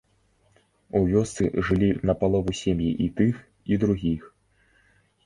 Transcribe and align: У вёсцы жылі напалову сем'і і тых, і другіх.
У 0.99 1.01
вёсцы 1.11 1.45
жылі 1.67 1.89
напалову 2.11 2.51
сем'і 2.61 2.89
і 3.05 3.11
тых, 3.21 3.35
і 3.75 3.79
другіх. 3.85 4.23